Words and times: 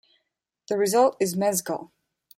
The 0.67 0.79
result 0.79 1.15
is 1.19 1.35
mezcal. 1.37 1.91